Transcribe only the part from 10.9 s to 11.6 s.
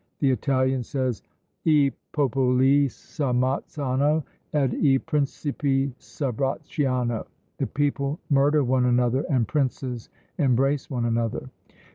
another."